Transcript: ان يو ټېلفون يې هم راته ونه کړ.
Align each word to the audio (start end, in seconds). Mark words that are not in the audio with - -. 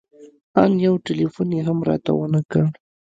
ان 0.61 0.71
يو 0.85 0.93
ټېلفون 1.05 1.49
يې 1.57 1.61
هم 1.67 1.79
راته 1.89 2.11
ونه 2.15 2.41
کړ. 2.51 2.63